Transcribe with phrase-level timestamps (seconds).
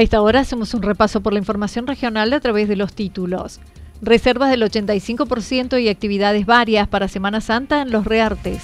[0.00, 3.60] A esta hora hacemos un repaso por la información regional a través de los títulos.
[4.00, 8.62] Reservas del 85% y actividades varias para Semana Santa en los Reartes.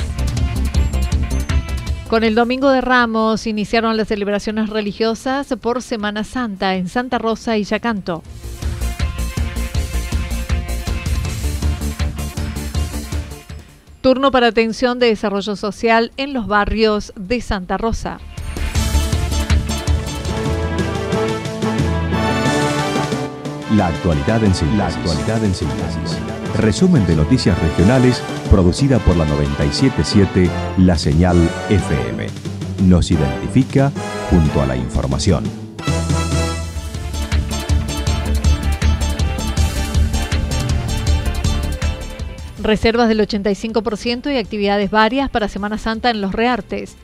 [2.09, 7.59] Con el Domingo de Ramos iniciaron las celebraciones religiosas por Semana Santa en Santa Rosa
[7.59, 8.23] y Yacanto.
[14.00, 18.21] Turno para atención de desarrollo social en los barrios de Santa Rosa.
[23.77, 24.78] La actualidad en síntesis.
[24.78, 26.19] La actualidad en síntesis.
[26.56, 30.48] Resumen de noticias regionales producida por la 977
[30.78, 31.37] La Señal
[31.69, 32.26] FM.
[32.84, 33.92] Nos identifica
[34.31, 35.44] junto a la información.
[42.62, 46.97] Reservas del 85% y actividades varias para Semana Santa en los Reartes.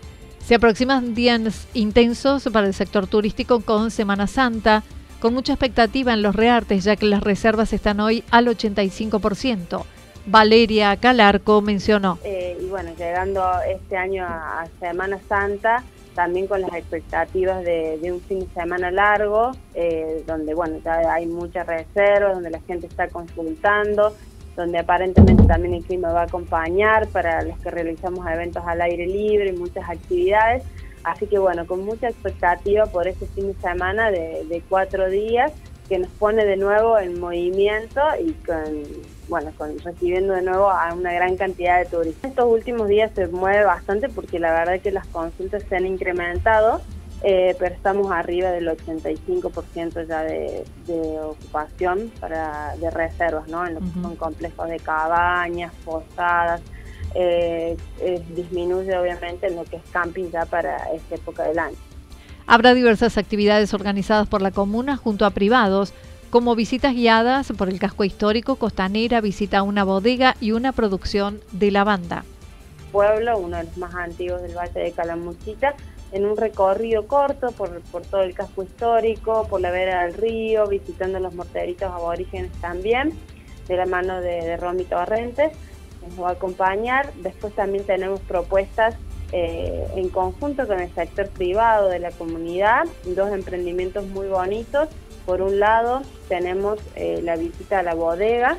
[0.43, 4.82] Se aproximan días intensos para el sector turístico con Semana Santa
[5.22, 9.84] con mucha expectativa en los reartes, ya que las reservas están hoy al 85%.
[10.27, 12.19] Valeria Calarco mencionó.
[12.25, 15.84] Eh, y bueno, llegando este año a, Semana Santa,
[16.16, 21.27] también con las expectativas de, un fin de semana largo, eh, donde bueno, ya hay
[21.27, 24.16] muchas reservas, donde la gente está consultando,
[24.56, 29.06] donde aparentemente también el clima va a acompañar para los que realizamos eventos al aire
[29.06, 30.65] libre y muchas actividades.
[31.05, 35.53] Así que bueno, con mucha expectativa por este fin de semana de, cuatro días
[35.89, 38.85] que nos pone de nuevo en movimiento y con,
[39.29, 42.31] bueno, con recibiendo de nuevo a una gran cantidad de turistas.
[42.31, 45.87] Estos últimos días se mueve bastante porque la verdad es que las consultas se han
[45.87, 46.81] incrementado,
[47.25, 50.65] eh, pero estamos arriba del 85% ya de,
[51.21, 53.67] ocupación para de reservas, ¿no?
[53.67, 56.62] En lo que son complejos de cabañas, posadas,
[57.15, 61.77] eh, eh, disminuye obviamente en lo que es camping ya para esta época del año.
[62.47, 65.93] Habrá diversas actividades organizadas por la comuna junto a privados,
[66.31, 71.41] como visitas guiadas por el casco histórico, costanera, visita a una bodega y una producción
[71.53, 72.25] de lavanda.
[72.91, 75.75] Pueblo, uno de los más antiguos del Valle de Calamuchita,
[76.11, 80.67] en un recorrido corto por, por todo el casco histórico, por la vera del río,
[80.67, 83.12] visitando los morteritos aborígenes también,
[83.69, 85.53] de la mano de, de Romy Torrentes
[86.09, 87.13] nos va a acompañar.
[87.23, 88.97] Después también tenemos propuestas
[89.33, 94.89] eh, en conjunto con el sector privado de la comunidad, dos emprendimientos muy bonitos.
[95.25, 98.59] Por un lado tenemos eh, la visita a la bodega,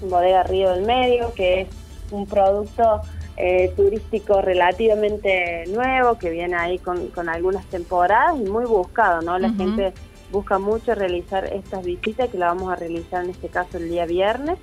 [0.00, 1.68] bodega Río del Medio, que es
[2.10, 3.02] un producto
[3.36, 9.38] eh, turístico relativamente nuevo, que viene ahí con, con, algunas temporadas y muy buscado, ¿no?
[9.38, 9.92] La gente
[10.30, 14.06] busca mucho realizar estas visitas, que la vamos a realizar en este caso el día
[14.06, 14.58] viernes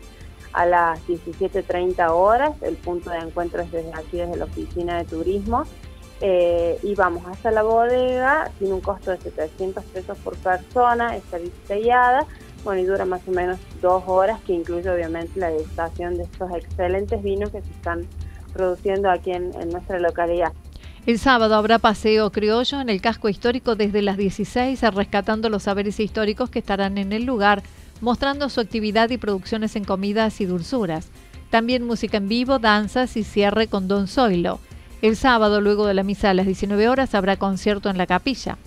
[0.58, 2.52] a las 17.30 horas.
[2.64, 5.66] El punto de encuentro es desde aquí, desde la oficina de turismo.
[6.20, 11.38] Eh, y vamos hasta la bodega, tiene un costo de 700 pesos por persona, está
[11.38, 12.26] visita guiada,
[12.64, 16.50] bueno, y dura más o menos dos horas, que incluye obviamente la degustación de estos
[16.56, 18.08] excelentes vinos que se están
[18.52, 20.54] produciendo aquí en, en nuestra localidad.
[21.06, 26.00] El sábado habrá paseo criollo en el casco histórico desde las 16, rescatando los saberes
[26.00, 27.62] históricos que estarán en el lugar
[28.02, 31.10] mostrando su actividad y producciones en comidas y dulzuras.
[31.50, 34.60] También música en vivo, danzas y cierre con Don Zoilo.
[35.02, 38.58] El sábado, luego de la misa a las 19 horas, habrá concierto en la capilla.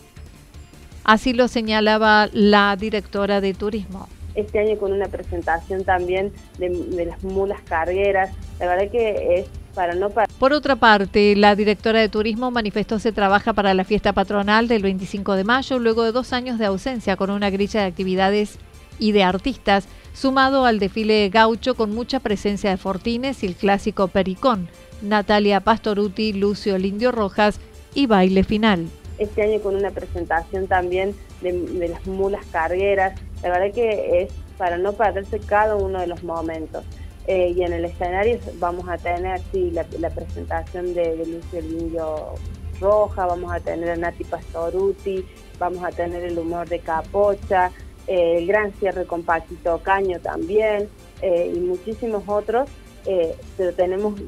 [1.04, 4.08] Así lo señalaba la directora de turismo.
[4.34, 8.30] este año con una presentación también de, las mulas cargueras.
[8.60, 13.12] La verdad que es para no Por otra parte, la directora de turismo manifestó se
[13.12, 17.16] trabaja para la fiesta patronal del 25 de mayo luego de dos años de ausencia
[17.16, 18.58] con una grilla de actividades
[19.00, 24.06] y de artistas, sumado al desfile gaucho con mucha presencia de Fortines y el clásico
[24.06, 24.68] Pericón,
[25.02, 27.58] Natalia Pastoruti, Lucio Lindio Rojas
[27.94, 28.86] y baile final.
[29.18, 34.78] Este año con una presentación también de, las mulas cargueras, la verdad que es para
[34.78, 36.84] no perderse cada uno de los momentos.
[37.26, 42.34] Eh, y en el escenario vamos a tener sí, la, presentación de, Lucio Lindio
[42.80, 45.24] Roja, vamos a tener a Nati Pastoruti,
[45.58, 47.70] vamos a tener el humor de Capocha,
[48.10, 50.88] eh, el gran cierre con Paquito Caño también,
[51.22, 52.68] eh, y muchísimos otros.
[53.06, 54.20] Eh, pero tenemos,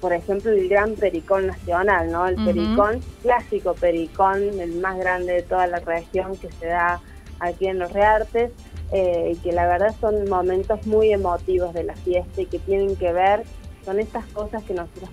[0.00, 2.26] por ejemplo, el gran Pericón Nacional, ¿no?
[2.26, 7.00] El Pericón, clásico Pericón, el más grande de toda la región que se da
[7.38, 8.50] aquí en Los Reartes,
[8.92, 13.12] y que la verdad son momentos muy emotivos de la fiesta y que tienen que
[13.12, 13.44] ver
[13.84, 15.10] con estas cosas que nosotros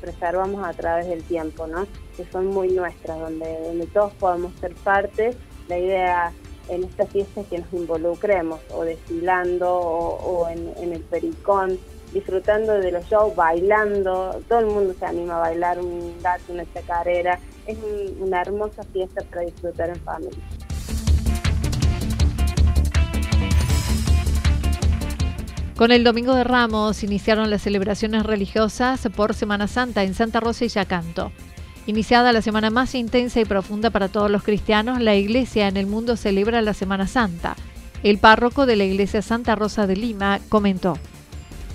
[0.00, 1.86] preservamos a través del tiempo, ¿no?
[2.16, 5.34] Que son muy nuestras, donde, donde todos podemos ser parte.
[5.68, 6.32] La idea
[6.68, 11.78] en esta fiesta que nos involucremos, o desfilando, o, en, el pericón,
[12.12, 16.64] disfrutando de los shows, bailando, todo el mundo se anima a bailar un gato, una
[16.72, 17.76] chacarera, es
[18.20, 20.42] una hermosa fiesta para disfrutar en familia.
[25.76, 30.64] Con el Domingo de Ramos iniciaron las celebraciones religiosas por Semana Santa en Santa Rosa
[30.64, 31.30] y Yacanto.
[31.88, 35.86] Iniciada la semana más intensa y profunda para todos los cristianos, la Iglesia en el
[35.86, 37.56] mundo celebra la Semana Santa.
[38.02, 40.98] El párroco de la Iglesia Santa Rosa de Lima comentó.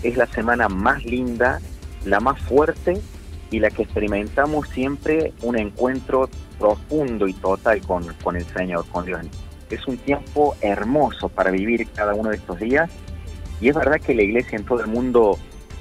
[0.03, 1.59] Es la semana más linda,
[2.05, 3.01] la más fuerte
[3.49, 6.29] y la que experimentamos siempre un encuentro
[6.59, 9.19] profundo y total con, con el Señor, con Dios.
[9.71, 12.87] Es un tiempo hermoso para vivir cada uno de estos días
[13.59, 15.39] y es verdad que la iglesia en todo el mundo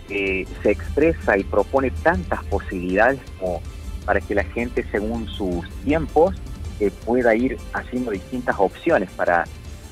[0.08, 3.60] eh, se expresa y propone tantas posibilidades como
[4.04, 6.34] para que la gente según sus tiempos
[6.80, 9.44] eh, pueda ir haciendo distintas opciones para,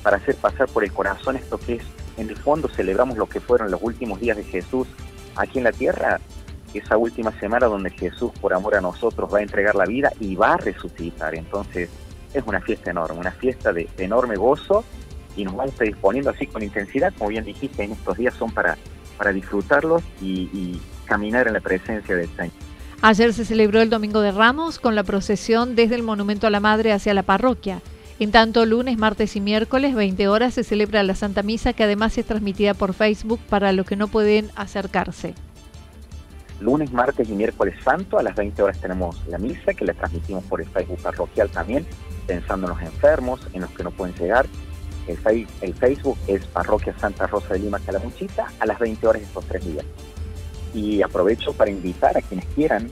[0.03, 1.83] para hacer pasar por el corazón esto que es,
[2.17, 4.87] en el fondo celebramos lo que fueron los últimos días de Jesús
[5.35, 6.19] aquí en la tierra,
[6.73, 10.35] esa última semana donde Jesús por amor a nosotros va a entregar la vida y
[10.35, 11.35] va a resucitar.
[11.35, 11.89] Entonces
[12.33, 14.83] es una fiesta enorme, una fiesta de, enorme gozo
[15.35, 18.77] y nos vamos disponiendo así con intensidad, como bien dijiste, en estos días son para,
[19.17, 22.70] para disfrutarlos y, y caminar en la presencia del Señor.
[23.03, 26.59] Ayer se celebró el Domingo de Ramos con la procesión desde el Monumento a la
[26.59, 27.81] Madre hacia la parroquia.
[28.19, 32.15] En tanto, lunes, martes y miércoles, 20 horas, se celebra la Santa Misa, que además
[32.19, 35.33] es transmitida por Facebook para los que no pueden acercarse.
[36.59, 40.43] Lunes, martes y miércoles santo, a las 20 horas tenemos la misa, que la transmitimos
[40.43, 41.87] por el Facebook parroquial también,
[42.27, 44.45] pensando en los enfermos, en los que no pueden llegar.
[45.07, 49.43] El, el Facebook es Parroquia Santa Rosa de Lima Calamuchita, a las 20 horas estos
[49.45, 49.85] tres días.
[50.73, 52.89] Y aprovecho para invitar a quienes quieran,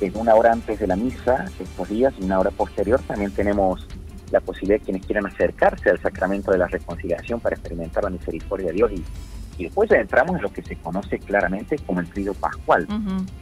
[0.00, 3.86] en una hora antes de la misa, estos días, y una hora posterior, también tenemos
[4.30, 8.68] la posibilidad de quienes quieran acercarse al sacramento de la reconciliación para experimentar la misericordia
[8.68, 8.92] de Dios.
[8.92, 12.88] Y, después ya entramos en lo que se conoce claramente como el trío pascual,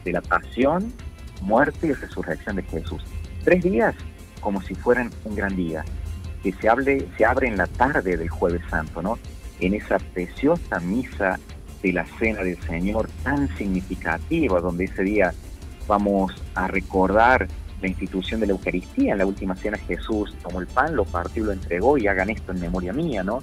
[0.03, 0.93] de la pasión,
[1.41, 3.01] muerte y resurrección de Jesús.
[3.43, 3.95] Tres días
[4.41, 5.85] como si fueran un gran día,
[6.43, 9.17] que se, hable, se abre en la tarde del jueves santo, ¿no?
[9.59, 11.39] En esa preciosa misa
[11.81, 15.33] de la cena del Señor tan significativa, donde ese día
[15.87, 17.47] vamos a recordar
[17.81, 19.13] la institución de la Eucaristía.
[19.13, 22.29] En la última cena Jesús tomó el pan, lo partió y lo entregó y hagan
[22.29, 23.41] esto en memoria mía, ¿no?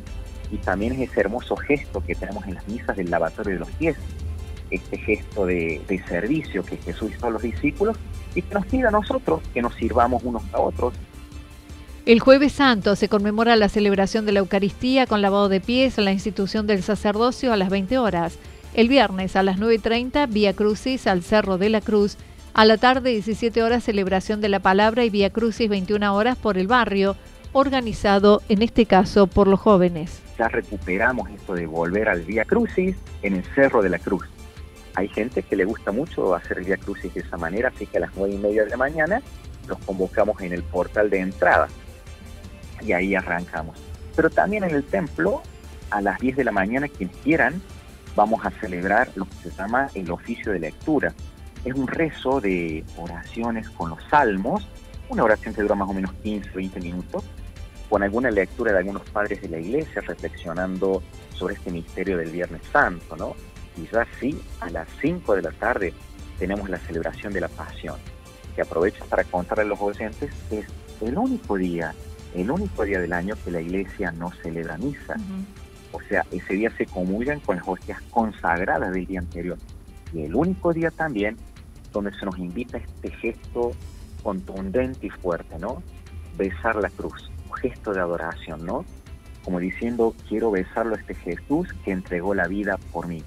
[0.51, 3.71] Y también es ese hermoso gesto que tenemos en las misas del lavatorio de los
[3.73, 3.97] pies,
[4.71, 7.97] este gesto de, de servicio que Jesús hizo a los discípulos
[8.35, 10.95] y que nos pide a nosotros que nos sirvamos unos a otros
[12.09, 16.07] el jueves santo se conmemora la celebración de la Eucaristía con lavado de pies en
[16.07, 18.39] la institución del sacerdocio a las 20 horas.
[18.73, 22.17] El viernes a las 9.30, Vía Crucis al Cerro de la Cruz.
[22.55, 26.57] A la tarde, 17 horas, celebración de la palabra y Vía Crucis 21 horas por
[26.57, 27.15] el barrio,
[27.53, 30.23] organizado en este caso por los jóvenes.
[30.39, 34.25] Ya recuperamos esto de volver al Vía Crucis en el Cerro de la Cruz.
[34.95, 37.99] Hay gente que le gusta mucho hacer el Vía Crucis de esa manera, así que
[37.99, 39.21] a las 9 y media de la mañana
[39.67, 41.69] los convocamos en el portal de entrada
[42.83, 43.79] y ahí arrancamos.
[44.17, 45.43] Pero también en el templo,
[45.91, 47.63] a las 10 de la mañana, quienes quieran,
[48.17, 51.15] vamos a celebrar lo que se llama el oficio de lectura.
[51.65, 54.67] Es un rezo de oraciones con los salmos,
[55.09, 57.25] una oración que dura más o menos 15, 20 minutos,
[57.89, 61.03] con alguna lectura de algunos padres de la iglesia reflexionando
[61.35, 63.35] sobre este misterio del Viernes Santo, ¿no?
[63.93, 65.95] Ya sí, a las 5 de la tarde
[66.39, 67.97] tenemos la celebración de la Pasión,
[68.55, 70.67] que aprovecho para contarle a los oyentes, es
[71.01, 71.95] el único día
[72.35, 75.17] el único día del año que la iglesia no celebra misa.
[75.93, 79.59] O sea, ese día se comulgan con las hostias consagradas del día anterior.
[80.13, 81.37] Y el único día también
[81.93, 83.73] donde se nos invita este gesto
[84.23, 85.83] contundente y fuerte, ¿no?
[86.37, 88.85] Besar la cruz, un gesto de adoración, ¿no?
[89.43, 93.23] Como diciendo, quiero besarlo a este Jesús que entregó la vida por mí.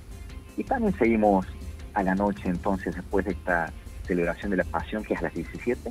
[0.57, 1.47] Y también seguimos
[1.93, 3.71] a la noche, entonces, después de esta
[4.05, 5.89] celebración de la Pasión, que es a las 17,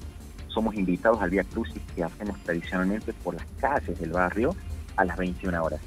[0.53, 4.55] somos invitados al Vía Crucis que hacemos tradicionalmente por las calles del barrio
[4.97, 5.81] a las 21 horas.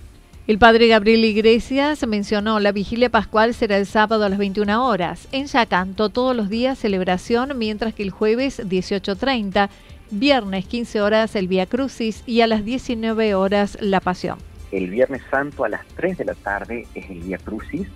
[0.46, 5.29] El padre Gabriel Iglesias mencionó la vigilia pascual será el sábado a las 21 horas.
[5.32, 9.70] En Yacanto todos los días celebración, mientras que el jueves 18.30,
[10.12, 14.38] viernes 15 horas el Vía Crucis y a las 19 horas la Pasión.
[14.74, 17.88] El Viernes Santo a las 3 de la tarde es el Vía Crucis,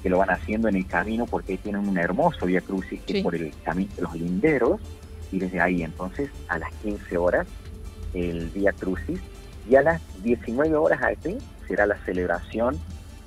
[0.00, 3.18] que lo van haciendo en el camino porque ahí tienen un hermoso Vía Crucis que
[3.18, 4.80] es por el camino de los linderos
[5.32, 7.46] y desde ahí entonces a las 15 horas
[8.14, 9.20] el Vía Crucis
[9.68, 12.78] y a las 19 horas aquí será la celebración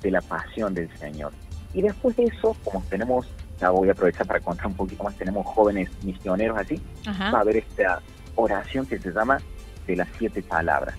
[0.02, 1.32] de la pasión del Señor.
[1.74, 3.26] Y después de eso, como tenemos,
[3.60, 7.40] ya voy a aprovechar para contar un poquito más, tenemos jóvenes misioneros así, va a
[7.40, 8.00] haber esta
[8.34, 9.40] oración que se llama
[9.86, 10.96] de las siete palabras.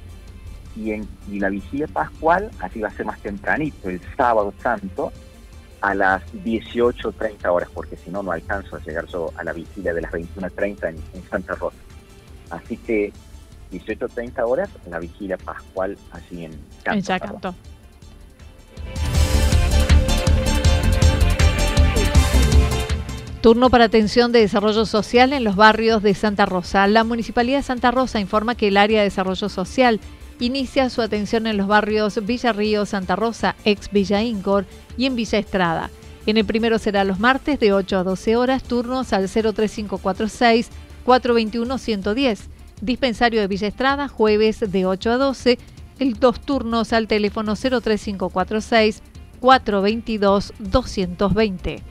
[0.76, 5.12] Y, en, y la vigilia pascual, así va a ser más tempranito, el sábado santo,
[5.82, 9.94] a las 18.30 horas, porque si no, no alcanzo a llegar yo a la vigilia
[9.94, 11.78] de las 21.30 en, en Santa Rosa.
[12.52, 13.12] Así que
[13.72, 17.56] 18.30 horas, la vigilia pascual así en Canto.
[23.42, 26.86] Turno para atención de desarrollo social en los barrios de Santa Rosa.
[26.86, 30.00] La Municipalidad de Santa Rosa informa que el área de desarrollo social
[30.42, 34.66] inicia su atención en los barrios Villa Río, Santa Rosa, ex Villa Incor
[34.98, 35.90] y en Villa Estrada.
[36.26, 40.70] En el primero será los martes de 8 a 12 horas, turnos al 03546
[41.06, 42.50] 421 110
[42.82, 45.60] Dispensario de Villa Estrada, jueves de 8 a 12.
[46.00, 49.04] El dos turnos al teléfono 03546
[49.40, 51.91] 422 220.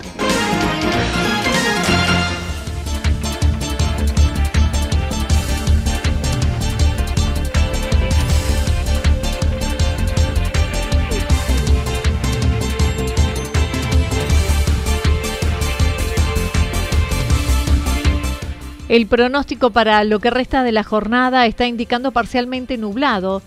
[18.91, 23.41] El pronóstico para lo que resta de la jornada está indicando parcialmente nublado.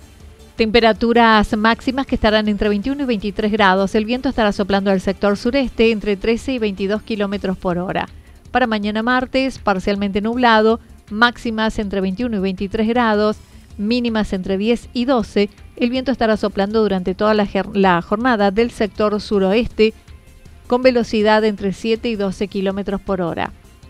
[0.56, 3.94] Temperaturas máximas que estarán entre 21 y 23 grados.
[3.94, 8.08] El viento estará soplando al sector sureste entre 13 y 22 kilómetros por hora.
[8.52, 13.36] Para mañana martes, parcialmente nublado, máximas entre 21 y 23 grados,
[13.76, 15.50] mínimas entre 10 y 12.
[15.76, 19.92] El viento estará soplando durante toda la, la jornada del sector suroeste
[20.68, 23.52] con velocidad entre 7 y 12 kilómetros por hora.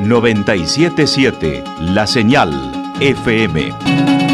[0.00, 2.52] 977 La Señal
[3.00, 4.25] FM.